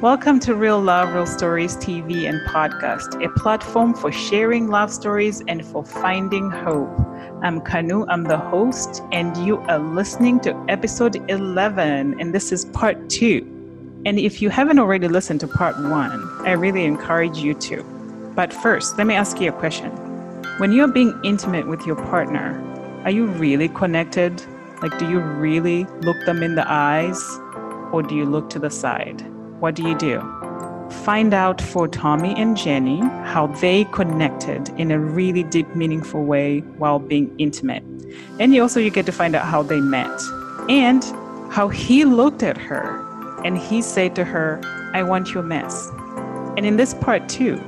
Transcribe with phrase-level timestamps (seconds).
[0.00, 5.42] Welcome to Real Love, Real Stories TV and podcast, a platform for sharing love stories
[5.48, 6.96] and for finding hope.
[7.42, 12.64] I'm Kanu, I'm the host, and you are listening to episode 11, and this is
[12.66, 13.40] part two.
[14.06, 17.82] And if you haven't already listened to part one, I really encourage you to.
[18.36, 19.90] But first, let me ask you a question.
[20.58, 22.62] When you're being intimate with your partner,
[23.02, 24.40] are you really connected?
[24.80, 27.20] Like, do you really look them in the eyes
[27.90, 29.26] or do you look to the side?
[29.60, 30.20] What do you do?
[31.04, 36.60] Find out for Tommy and Jenny how they connected in a really deep, meaningful way
[36.78, 37.82] while being intimate.
[38.38, 40.20] And you also you get to find out how they met
[40.68, 41.02] and
[41.50, 43.04] how he looked at her
[43.44, 44.60] and he said to her,
[44.94, 45.88] I want your mess.
[46.56, 47.60] And in this part two,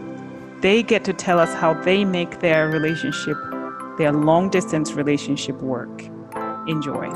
[0.61, 3.37] they get to tell us how they make their relationship,
[3.99, 6.05] their long distance relationship work.
[6.66, 7.11] Enjoy.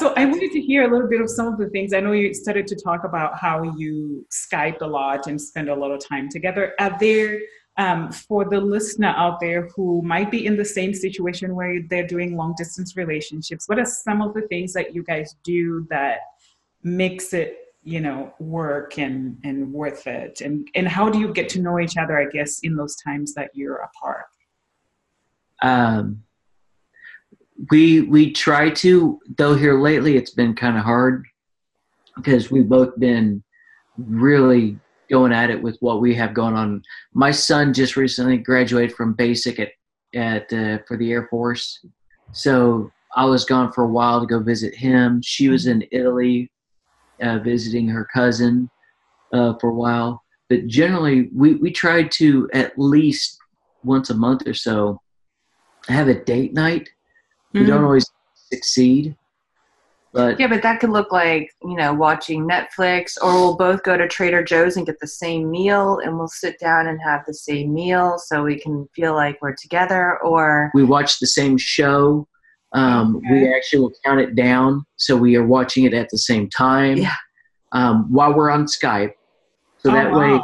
[0.00, 1.92] So I wanted to hear a little bit of some of the things.
[1.92, 5.74] I know you started to talk about how you Skype a lot and spend a
[5.74, 6.72] lot of time together.
[6.80, 7.38] Are there,
[7.76, 12.06] um, for the listener out there who might be in the same situation where they're
[12.06, 16.20] doing long distance relationships, what are some of the things that you guys do that
[16.82, 20.40] makes it, you know, work and and worth it?
[20.40, 22.18] And and how do you get to know each other?
[22.18, 24.24] I guess in those times that you're apart.
[25.60, 26.22] Um,
[27.68, 31.26] we we try to though here lately it's been kind of hard
[32.16, 33.42] because we've both been
[33.98, 34.78] really
[35.10, 36.82] going at it with what we have going on.
[37.12, 39.70] My son just recently graduated from basic at
[40.14, 41.84] at uh, for the air force.
[42.32, 45.20] So i was gone for a while to go visit him.
[45.22, 46.50] She was in italy
[47.20, 48.70] uh, visiting her cousin
[49.32, 50.22] uh, for a while.
[50.48, 53.38] But generally we we try to at least
[53.82, 55.00] once a month or so
[55.88, 56.88] have a date night
[57.52, 57.84] we don't Mhm.
[57.86, 59.16] always succeed,
[60.12, 63.96] but Yeah, but that could look like, you know, watching Netflix, or we'll both go
[63.96, 67.34] to Trader Joe's and get the same meal, and we'll sit down and have the
[67.34, 72.26] same meal so we can feel like we're together, or we watch the same show.
[72.72, 76.48] Um, We actually will count it down, so we are watching it at the same
[76.48, 77.16] time Yeah.
[77.72, 79.14] um, while we're on Skype.
[79.78, 80.40] So Oh, that way,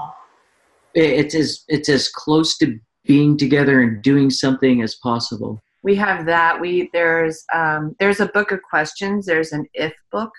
[0.94, 5.62] it, it's as it's as close to being together and doing something as possible.
[5.86, 6.60] We have that.
[6.60, 9.24] We there's um, there's a book of questions.
[9.24, 10.32] There's an if book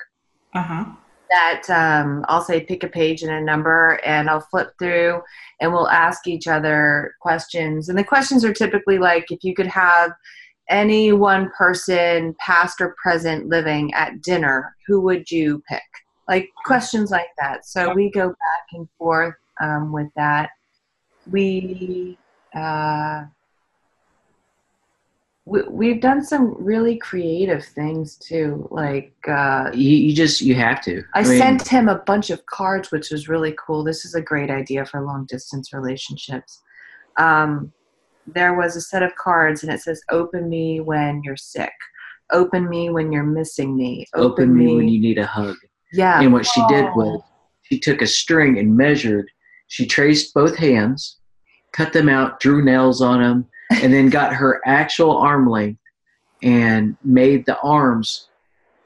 [0.54, 0.84] Uh-huh.
[1.30, 5.22] that um, I'll say pick a page and a number, and I'll flip through,
[5.62, 7.88] and we'll ask each other questions.
[7.88, 10.12] And the questions are typically like, if you could have
[10.70, 15.90] any one person, past or present, living at dinner, who would you pick?
[16.28, 17.66] Like questions like that.
[17.66, 20.50] So we go back and forth um, with that.
[21.32, 22.18] We.
[22.54, 23.24] Uh,
[25.48, 30.82] we, we've done some really creative things too like uh, You, you just you have
[30.84, 31.04] to.
[31.14, 33.84] I, mean, sent him a bunch of cards, which was really cool.
[33.84, 36.62] This is a great idea for long distance relationships.
[37.18, 37.72] Um,
[38.28, 41.74] there was a set of cards, and it says, "Open me when you're sick.
[42.34, 44.06] Open me when you're missing me.
[44.16, 45.56] open me when you need a hug.
[45.94, 46.20] yeah.
[46.20, 47.22] And what she did was
[47.62, 49.32] she took a string and measured.
[49.68, 51.20] She traced both hands,
[51.72, 55.80] cut them out, drew nails on them, and then got her actual arm length
[56.44, 58.30] and made the arms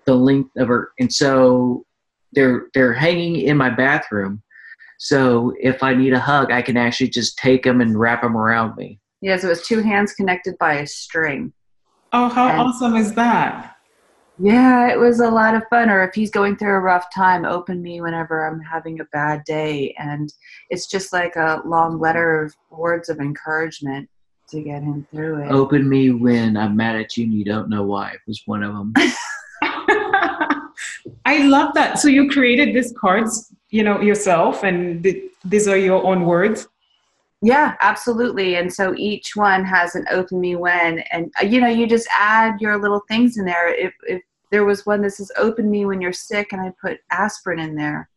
[0.05, 0.91] the length of her.
[0.99, 1.85] And so
[2.33, 4.41] they're they're hanging in my bathroom.
[4.99, 8.37] So if I need a hug, I can actually just take them and wrap them
[8.37, 8.99] around me.
[9.21, 9.37] yeah.
[9.37, 11.53] So it was two hands connected by a string.
[12.13, 13.75] Oh, how And- awesome is that?
[14.39, 15.89] Yeah, it was a lot of fun.
[15.89, 19.43] Or if he's going through a rough time, open me whenever I'm having a bad
[19.45, 19.93] day.
[19.99, 20.33] And
[20.71, 24.09] it's just like a long letter of words of encouragement
[24.51, 25.51] to get him through it.
[25.51, 28.63] Open me when I'm mad at you and you don't know why it was one
[28.63, 28.93] of them.
[31.25, 31.99] I love that.
[31.99, 36.67] So you created these cards, you know, yourself, and th- these are your own words.
[37.41, 38.55] Yeah, absolutely.
[38.55, 42.07] And so each one has an open me when, and uh, you know, you just
[42.17, 43.73] add your little things in there.
[43.73, 44.21] If, if
[44.51, 47.75] there was one that says open me when you're sick, and I put aspirin in
[47.75, 48.09] there.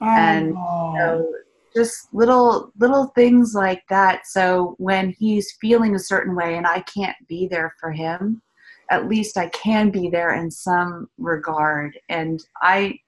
[0.00, 0.94] And, Oh.
[0.96, 1.34] So
[1.76, 4.26] just little little things like that.
[4.26, 8.42] So when he's feeling a certain way and I can't be there for him,
[8.90, 11.98] at least I can be there in some regard.
[12.08, 12.98] And I,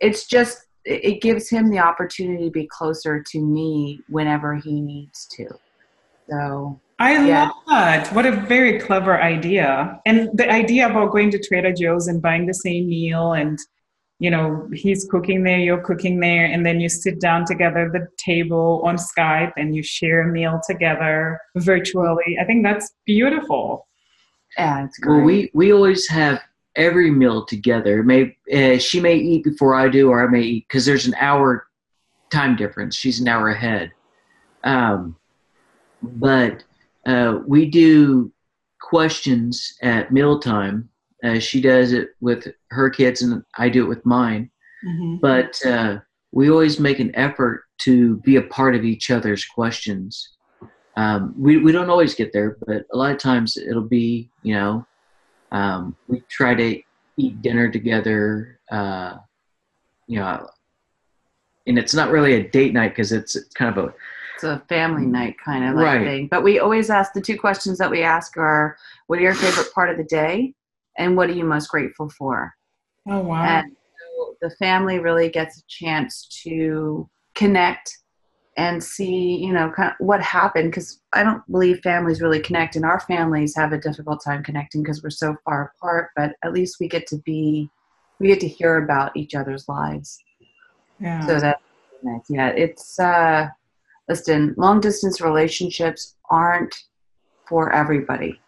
[0.00, 5.26] it's just it gives him the opportunity to be closer to me whenever he needs
[5.36, 5.46] to.
[6.30, 7.44] So I Yeah.
[7.44, 8.12] love that.
[8.14, 10.00] What a very clever idea.
[10.06, 13.58] And the idea about going to Trader Joe's and buying the same meal and
[14.18, 17.92] you know, he's cooking there, you're cooking there, and then you sit down together at
[17.92, 22.36] the table on Skype and you share a meal together virtually.
[22.40, 23.86] I think that's beautiful.
[24.56, 25.16] yeah, it's great.
[25.16, 26.40] Well, we we always have
[26.74, 28.02] every meal together.
[28.02, 31.14] May uh, she may eat before I do, or I may eat because there's an
[31.20, 31.66] hour
[32.30, 32.96] time difference.
[32.96, 33.92] She's an hour ahead.
[34.64, 35.16] Um,
[36.02, 36.64] but
[37.06, 38.32] uh, we do
[38.80, 40.88] questions at mealtime.
[41.24, 44.50] Uh, she does it with her kids, and I do it with mine.
[44.86, 45.16] Mm-hmm.
[45.20, 45.98] But uh,
[46.32, 50.30] we always make an effort to be a part of each other's questions.
[50.96, 54.54] Um, we we don't always get there, but a lot of times it'll be you
[54.54, 54.86] know
[55.52, 56.80] um, we try to
[57.16, 58.60] eat dinner together.
[58.70, 59.16] Uh,
[60.06, 60.48] you know,
[61.66, 63.94] and it's not really a date night because it's kind of a
[64.34, 66.04] It's a family night kind of like Right.
[66.04, 66.28] thing.
[66.28, 68.76] But we always ask the two questions that we ask are
[69.06, 70.54] what are your favorite part of the day
[70.98, 72.52] and what are you most grateful for?
[73.08, 73.42] Oh wow.
[73.42, 77.96] And so the family really gets a chance to connect
[78.58, 82.74] and see, you know, kind of what happened because I don't believe families really connect,
[82.74, 86.10] and our families have a difficult time connecting because we're so far apart.
[86.16, 87.70] But at least we get to be,
[88.18, 90.18] we get to hear about each other's lives.
[91.00, 91.24] yeah.
[91.24, 91.62] So that's
[92.02, 92.22] nice.
[92.28, 93.48] Yeah, it's uh,
[94.08, 96.74] listen, long distance relationships aren't
[97.48, 98.40] for everybody.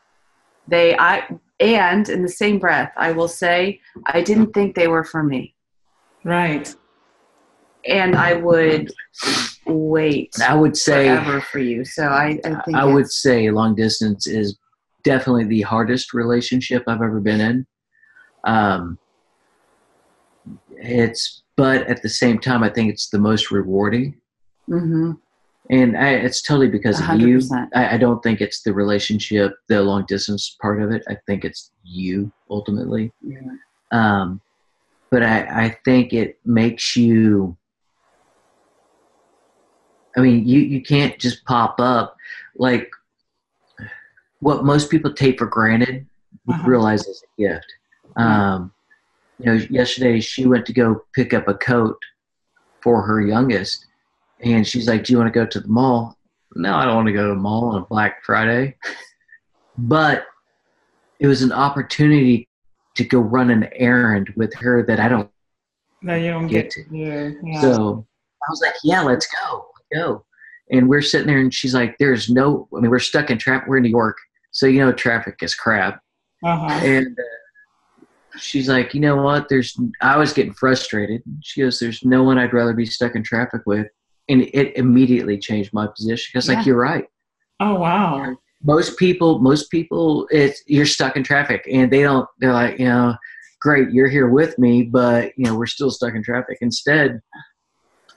[0.67, 1.27] They, I,
[1.61, 5.55] and in the same breath, I will say, I didn't think they were for me
[6.25, 6.75] right.
[7.87, 8.93] and I would
[9.67, 11.85] wait I would say forever for you.
[11.85, 14.59] So I, I think I would say long distance is
[15.03, 17.67] definitely the hardest relationship I've ever been in.
[18.45, 18.99] Um,
[20.73, 24.17] it's, but at the same time, I think it's the most rewarding,
[24.69, 25.19] Mm Mhm.
[25.69, 27.41] And I, it's totally because A of you.
[27.75, 31.03] I, I don't think it's the relationship, the long distance part of it.
[31.09, 33.13] I think it's you ultimately.
[33.23, 33.41] Yeah.
[33.93, 34.41] Um,
[35.11, 37.57] but I, I think it makes you.
[40.17, 42.17] I mean, you, you can't just pop up
[42.57, 42.91] like
[44.41, 46.07] what most people take for granted.
[46.49, 46.69] Uh-huh.
[46.69, 47.67] realize is a gift.
[48.17, 48.73] Um,
[49.39, 51.99] you know, yesterday she went to go pick up a coat
[52.83, 53.87] for her youngest,
[54.43, 56.17] and she's like, "Do you want to go to the mall?"
[56.57, 58.77] No, I don't want to go to the mall on Black Friday.
[59.79, 60.27] But
[61.21, 62.49] it was an opportunity
[62.97, 65.31] to go run an errand with her that I don't
[66.03, 66.85] No, you don't get get to.
[66.91, 67.31] Yeah.
[67.43, 67.61] yeah.
[67.61, 68.07] So
[68.43, 69.71] I was like, yeah, let's go.
[69.75, 70.25] Let's go.
[70.71, 73.69] And we're sitting there and she's like, there's no, I mean, we're stuck in traffic.
[73.69, 74.19] We're in New York.
[74.51, 76.01] So, you know, traffic is crap.
[76.45, 76.81] uh-huh.
[76.85, 78.07] And uh,
[78.39, 79.49] she's like, you know what?
[79.49, 81.23] There's, I was getting frustrated.
[81.43, 83.89] She goes, there's no one I'd rather be stuck in traffic with.
[84.31, 86.55] And it immediately changed my position because, Yeah.
[86.57, 87.05] like, you're right.
[87.61, 88.35] Oh wow.
[88.63, 92.85] Most people, most people, it's, you're stuck in traffic and they don't, they're like, you
[92.87, 93.15] know,
[93.61, 96.57] great, you're here with me, but, you know, we're still stuck in traffic.
[96.63, 97.21] Instead,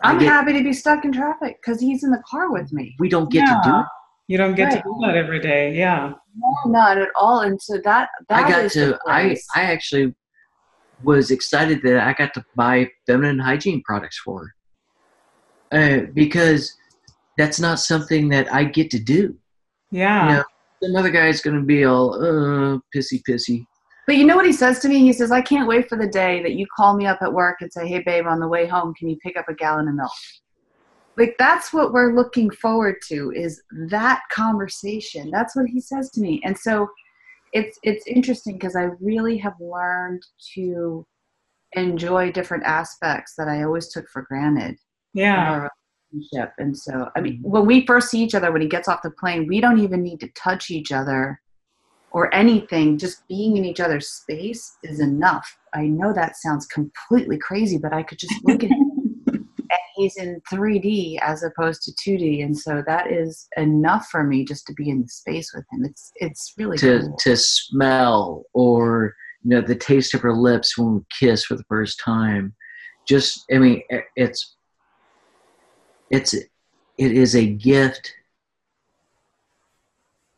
[0.01, 2.71] I I'm get- happy to be stuck in traffic because he's in the car with
[2.71, 2.95] me.
[2.99, 3.85] we don't get to do it.
[4.27, 4.77] You don't get Right.
[4.77, 5.75] to do that every day.
[5.75, 6.13] Yeah.
[6.37, 7.41] No, not at all.
[7.41, 8.97] And so that that I got is to.
[9.05, 9.35] I.
[9.55, 10.15] I actually
[11.03, 14.53] was excited that I got to buy feminine hygiene products for her,
[15.73, 16.77] uh, because
[17.37, 19.35] that's not something that I get to do.
[19.91, 20.29] Yeah.
[20.29, 20.43] You know,
[20.83, 23.65] some other guy's gonna be all uh, pissy pissy.
[24.05, 24.99] But you know what he says to me?
[24.99, 27.57] He says, I can't wait for the day that you call me up at work
[27.61, 29.95] and say, Hey, babe, on the way home, can you pick up a gallon of
[29.95, 30.11] milk?
[31.15, 35.29] Like, that's what we're looking forward to is that conversation.
[35.31, 36.41] That's what he says to me.
[36.43, 36.87] And so
[37.53, 40.23] it's, it's interesting because I really have learned
[40.55, 41.05] to
[41.73, 44.77] enjoy different aspects that I always took for granted in
[45.13, 45.67] Yeah.
[46.11, 46.53] relationship.
[46.57, 47.49] And so, I mean, mm-hmm.
[47.49, 50.03] when we first see each other, when he gets off the plane, we don't even
[50.03, 51.39] need to touch each other
[52.11, 52.97] or anything.
[52.97, 55.57] Just being in each other's space is enough.
[55.73, 58.91] I know that sounds completely crazy, but I could just look at him
[59.27, 62.43] and he's in 3D as opposed to 2D.
[62.43, 65.85] And so that is enough for me just to be in the space with him.
[65.85, 67.17] It's, it's really to cool.
[67.17, 71.65] to smell or you know the taste of her lips when we kiss for the
[71.67, 72.55] first time
[73.07, 73.81] just i mean
[74.15, 74.55] it's
[76.13, 78.13] it's it is a gift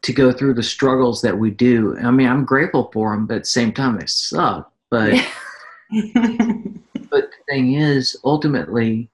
[0.03, 1.98] to go through the struggles that we do.
[2.00, 4.72] I mean i'm grateful for them but at the same time they suck.
[4.89, 5.13] But
[5.91, 9.10] but the thing is ultimately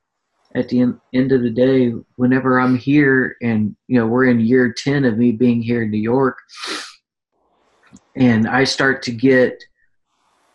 [0.54, 4.40] at the en- end of the day whenever i'm here and you know we're in
[4.40, 6.38] year 10 of me being here in new york
[8.16, 9.64] and i start to get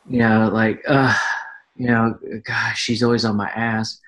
[0.09, 1.15] you know like uh
[1.77, 4.01] you know gosh she's always on my ass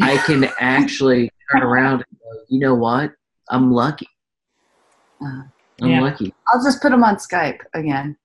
[0.00, 3.12] i can actually turn around and go you know what
[3.50, 4.08] i'm lucky
[5.22, 5.42] Uh,
[5.82, 6.00] i'm Yeah.
[6.00, 8.16] lucky I'll just put him on Skype again.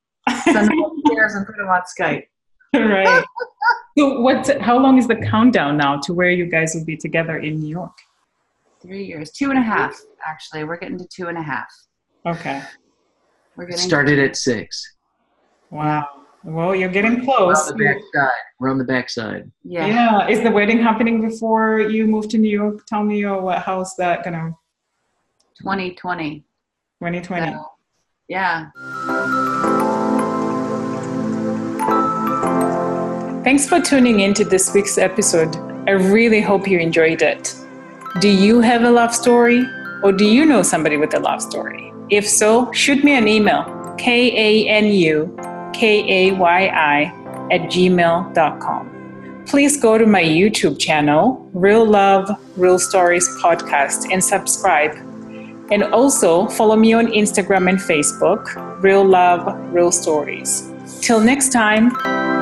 [0.45, 2.23] Send him upstairs and put him on Skype.
[2.73, 3.23] right.
[3.97, 7.37] So what how long is the countdown now to where you guys will be together
[7.39, 7.97] in New York?
[8.81, 9.93] Three years, two and a half,
[10.25, 10.63] actually.
[10.63, 11.67] We're getting to two and a half.
[12.25, 12.61] Okay.
[13.57, 14.95] We're getting started at six
[15.69, 16.07] Wow.
[16.45, 17.71] Well, you're getting We're close.
[17.71, 18.31] on the backside.
[18.59, 19.49] We're on the backside.
[19.63, 19.87] Yeah.
[19.87, 20.27] Yeah.
[20.27, 22.85] Is the wedding happening before you move to New York?
[22.85, 23.59] Tell me, or what?
[23.59, 24.53] How's that gonna?
[25.59, 26.43] 2020.
[26.99, 27.51] 2020.
[27.53, 27.65] So,
[28.27, 28.71] yeah.
[33.43, 35.55] Thanks for tuning in to this week's episode.
[35.87, 37.55] I really hope you enjoyed it.
[38.19, 39.65] Do you have a love story?
[40.03, 41.93] Or do you know somebody with a love story?
[42.09, 47.03] If so, shoot me an email K A N U K A Y I
[47.51, 48.93] at gmail.com.
[49.45, 54.95] Please go to my YouTube channel, Real Love, Real Stories Podcast, and subscribe.
[55.71, 60.71] And also follow me on Instagram and Facebook, Real Love, Real Stories.
[61.01, 62.32] Till next time.